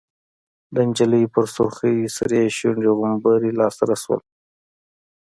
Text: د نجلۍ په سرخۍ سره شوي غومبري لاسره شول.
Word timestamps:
د 0.73 0.75
نجلۍ 0.89 1.23
په 1.33 1.41
سرخۍ 1.53 1.97
سره 2.15 2.39
شوي 2.59 2.87
غومبري 2.97 3.51
لاسره 3.59 3.95
شول. 4.03 4.21